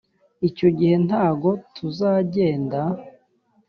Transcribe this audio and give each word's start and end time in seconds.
icyo 0.47 0.67
gihe 0.77 0.95
ntago 1.07 1.49
tuzagenda 1.75 2.79